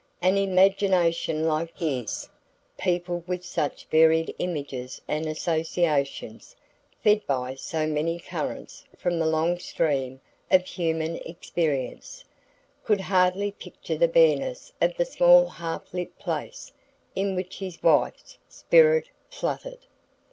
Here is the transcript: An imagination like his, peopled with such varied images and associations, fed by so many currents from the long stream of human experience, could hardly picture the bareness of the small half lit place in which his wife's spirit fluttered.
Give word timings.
An 0.19 0.35
imagination 0.35 1.45
like 1.45 1.77
his, 1.77 2.27
peopled 2.75 3.27
with 3.27 3.45
such 3.45 3.85
varied 3.91 4.33
images 4.39 4.99
and 5.07 5.27
associations, 5.27 6.55
fed 7.03 7.23
by 7.27 7.53
so 7.53 7.85
many 7.85 8.19
currents 8.19 8.83
from 8.97 9.19
the 9.19 9.27
long 9.27 9.59
stream 9.59 10.19
of 10.49 10.65
human 10.65 11.17
experience, 11.17 12.23
could 12.83 13.01
hardly 13.01 13.51
picture 13.51 13.95
the 13.95 14.07
bareness 14.07 14.73
of 14.81 14.97
the 14.97 15.05
small 15.05 15.45
half 15.47 15.93
lit 15.93 16.17
place 16.17 16.71
in 17.13 17.35
which 17.35 17.57
his 17.59 17.83
wife's 17.83 18.39
spirit 18.49 19.07
fluttered. 19.29 19.85